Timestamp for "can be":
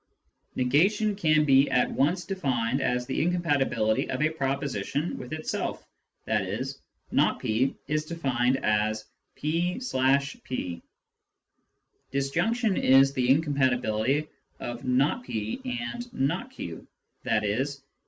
1.15-1.69